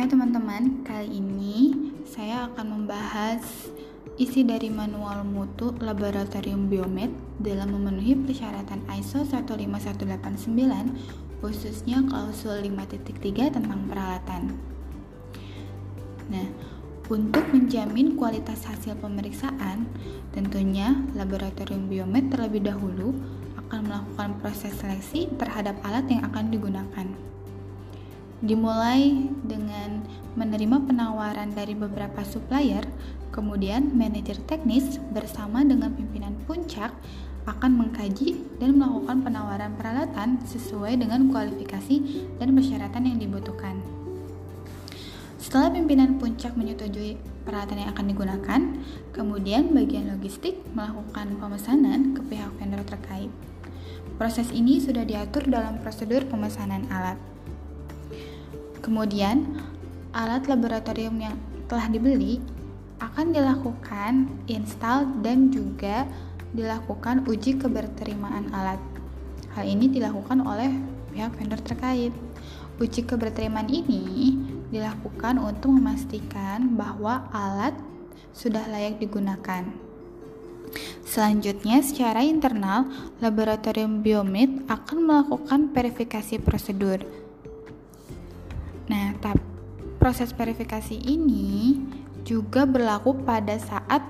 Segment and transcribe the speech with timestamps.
[0.00, 1.76] Hai teman-teman, kali ini
[2.08, 3.68] saya akan membahas
[4.16, 13.92] isi dari manual mutu Laboratorium Biomed dalam memenuhi persyaratan ISO 15189 khususnya klausul 5.3 tentang
[13.92, 14.56] peralatan.
[16.32, 16.48] Nah,
[17.12, 19.84] untuk menjamin kualitas hasil pemeriksaan,
[20.32, 23.20] tentunya Laboratorium Biomed terlebih dahulu
[23.68, 27.04] akan melakukan proses seleksi terhadap alat yang akan digunakan
[28.40, 30.04] dimulai dengan
[30.36, 32.84] menerima penawaran dari beberapa supplier,
[33.30, 36.92] kemudian manajer teknis bersama dengan pimpinan puncak
[37.48, 43.80] akan mengkaji dan melakukan penawaran peralatan sesuai dengan kualifikasi dan persyaratan yang dibutuhkan.
[45.40, 47.16] Setelah pimpinan puncak menyetujui
[47.48, 48.60] peralatan yang akan digunakan,
[49.16, 53.32] kemudian bagian logistik melakukan pemesanan ke pihak vendor terkait.
[54.20, 57.16] Proses ini sudah diatur dalam prosedur pemesanan alat.
[58.90, 59.54] Kemudian,
[60.10, 61.38] alat laboratorium yang
[61.70, 62.42] telah dibeli
[62.98, 66.10] akan dilakukan install dan juga
[66.50, 68.82] dilakukan uji keberterimaan alat.
[69.54, 70.74] Hal ini dilakukan oleh
[71.14, 72.10] pihak vendor terkait.
[72.82, 74.34] Uji keberterimaan ini
[74.74, 77.78] dilakukan untuk memastikan bahwa alat
[78.34, 79.70] sudah layak digunakan.
[81.06, 82.90] Selanjutnya, secara internal,
[83.22, 87.29] laboratorium biomed akan melakukan verifikasi prosedur
[88.90, 89.38] Nah, tapi
[90.02, 91.78] proses verifikasi ini
[92.26, 94.02] juga berlaku pada saat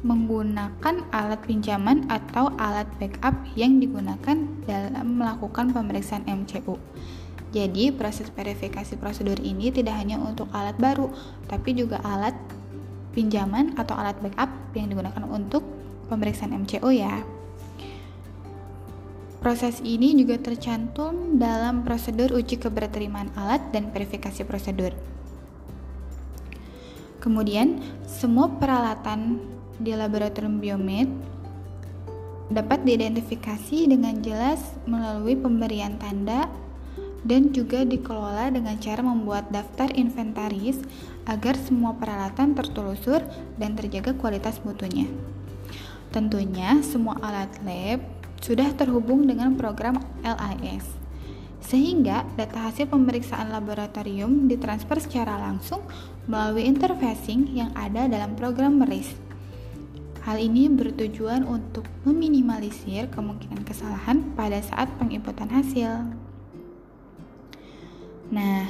[0.00, 6.80] menggunakan alat pinjaman atau alat backup yang digunakan dalam melakukan pemeriksaan MCU.
[7.52, 11.12] Jadi, proses verifikasi prosedur ini tidak hanya untuk alat baru,
[11.50, 12.34] tapi juga alat
[13.12, 15.64] pinjaman atau alat backup yang digunakan untuk
[16.08, 17.35] pemeriksaan MCU ya.
[19.46, 24.90] Proses ini juga tercantum dalam prosedur uji keberterimaan alat dan verifikasi prosedur.
[27.22, 27.78] Kemudian,
[28.10, 29.38] semua peralatan
[29.78, 31.06] di laboratorium biomed
[32.50, 36.50] dapat diidentifikasi dengan jelas melalui pemberian tanda
[37.22, 40.82] dan juga dikelola dengan cara membuat daftar inventaris
[41.22, 43.22] agar semua peralatan tertelusur
[43.62, 45.06] dan terjaga kualitas mutunya.
[46.10, 50.86] Tentunya, semua alat lab sudah terhubung dengan program LIS,
[51.62, 55.82] sehingga data hasil pemeriksaan laboratorium ditransfer secara langsung
[56.30, 59.14] melalui interfacing yang ada dalam program MERIS.
[60.26, 66.02] Hal ini bertujuan untuk meminimalisir kemungkinan kesalahan pada saat penginputan hasil.
[68.34, 68.66] Nah,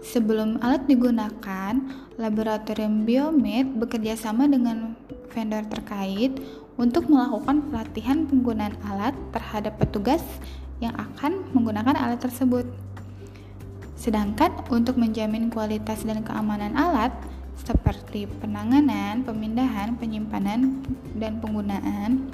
[0.00, 1.76] sebelum alat digunakan,
[2.16, 4.96] laboratorium biomed bekerja sama dengan
[5.36, 6.32] vendor terkait
[6.76, 10.20] untuk melakukan pelatihan penggunaan alat terhadap petugas
[10.80, 12.68] yang akan menggunakan alat tersebut.
[13.96, 17.16] Sedangkan untuk menjamin kualitas dan keamanan alat
[17.56, 20.84] seperti penanganan, pemindahan, penyimpanan,
[21.16, 22.28] dan penggunaan,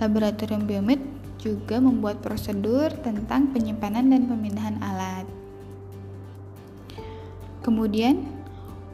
[0.00, 1.04] laboratorium biomed
[1.38, 5.28] juga membuat prosedur tentang penyimpanan dan pemindahan alat.
[7.62, 8.24] Kemudian,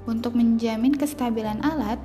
[0.05, 1.97] untuk menjamin kestabilan alat,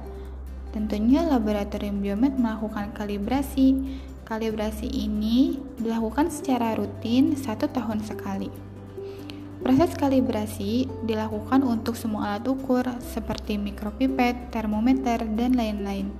[0.70, 3.98] Tentunya laboratorium biomed melakukan kalibrasi.
[4.22, 8.54] Kalibrasi ini dilakukan secara rutin satu tahun sekali.
[9.60, 16.14] Proses kalibrasi dilakukan untuk semua alat ukur seperti mikropipet, termometer, dan lain-lain.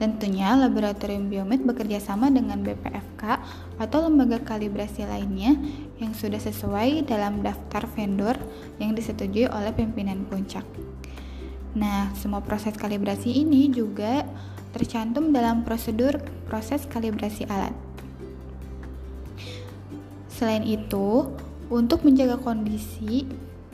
[0.00, 3.36] Tentunya laboratorium biomed bekerja sama dengan BPFK
[3.76, 5.60] atau lembaga kalibrasi lainnya
[6.00, 8.40] yang sudah sesuai dalam daftar vendor
[8.80, 10.64] yang disetujui oleh pimpinan puncak.
[11.74, 14.26] Nah, semua proses kalibrasi ini juga
[14.74, 17.74] tercantum dalam prosedur proses kalibrasi alat.
[20.30, 21.30] Selain itu,
[21.70, 23.28] untuk menjaga kondisi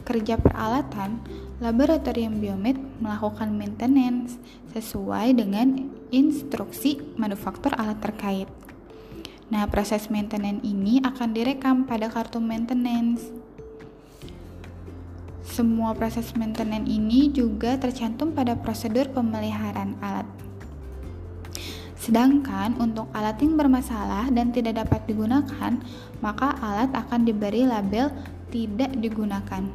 [0.04, 1.18] kerja peralatan,
[1.58, 4.36] laboratorium biomed melakukan maintenance
[4.76, 8.48] sesuai dengan instruksi manufaktur alat terkait.
[9.46, 13.45] Nah, proses maintenance ini akan direkam pada kartu maintenance.
[15.46, 20.26] Semua proses maintenance ini juga tercantum pada prosedur pemeliharaan alat.
[21.94, 25.78] Sedangkan untuk alat yang bermasalah dan tidak dapat digunakan,
[26.18, 28.10] maka alat akan diberi label
[28.50, 29.66] tidak digunakan.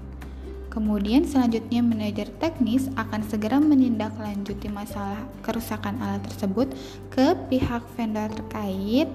[0.72, 6.72] Kemudian selanjutnya manajer teknis akan segera menindaklanjuti masalah kerusakan alat tersebut
[7.12, 9.12] ke pihak vendor terkait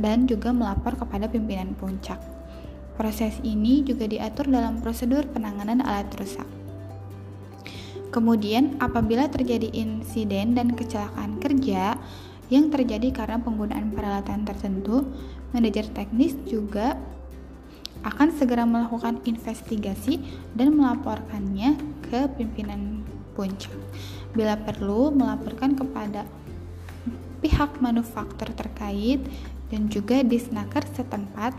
[0.00, 2.33] dan juga melapor kepada pimpinan puncak.
[2.94, 6.46] Proses ini juga diatur dalam prosedur penanganan alat rusak.
[8.14, 11.98] Kemudian, apabila terjadi insiden dan kecelakaan kerja
[12.46, 15.10] yang terjadi karena penggunaan peralatan tertentu,
[15.50, 16.94] manajer teknis juga
[18.06, 20.22] akan segera melakukan investigasi
[20.54, 21.74] dan melaporkannya
[22.06, 23.02] ke pimpinan
[23.34, 23.74] puncak.
[24.30, 26.22] Bila perlu, melaporkan kepada
[27.42, 29.24] pihak manufaktur terkait
[29.74, 31.58] dan juga disnaker setempat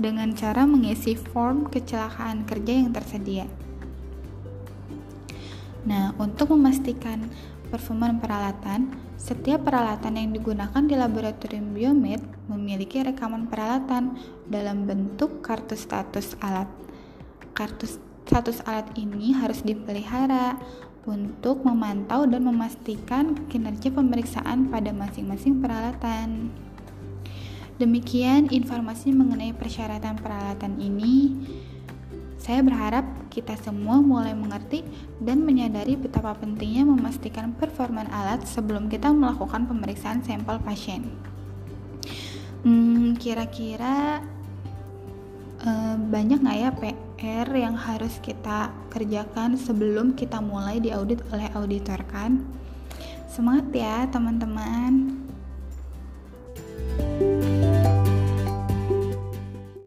[0.00, 3.44] dengan cara mengisi form kecelakaan kerja yang tersedia.
[5.84, 7.28] Nah, untuk memastikan
[7.68, 14.16] performa peralatan, setiap peralatan yang digunakan di laboratorium biomed memiliki rekaman peralatan
[14.48, 16.68] dalam bentuk kartu status alat.
[17.52, 17.84] Kartu
[18.24, 20.56] status alat ini harus dipelihara
[21.08, 26.52] untuk memantau dan memastikan kinerja pemeriksaan pada masing-masing peralatan.
[27.80, 31.32] Demikian informasi mengenai persyaratan peralatan ini.
[32.36, 34.84] Saya berharap kita semua mulai mengerti
[35.16, 41.08] dan menyadari betapa pentingnya memastikan performa alat sebelum kita melakukan pemeriksaan sampel pasien.
[42.68, 44.20] Hmm, kira-kira
[45.64, 46.70] uh, banyak nggak ya
[47.16, 52.44] PR yang harus kita kerjakan sebelum kita mulai diaudit oleh auditor kan?
[53.24, 55.19] Semangat ya teman-teman!